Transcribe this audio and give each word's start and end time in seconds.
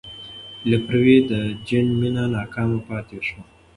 لفروی 0.69 1.17
د 1.29 1.31
جین 1.67 1.87
مینه 1.99 2.23
ناکام 2.35 2.71
پاتې 2.87 3.17
شوه. 3.27 3.43